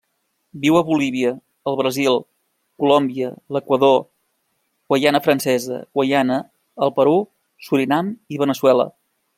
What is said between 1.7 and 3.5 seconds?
el Brasil, Colòmbia,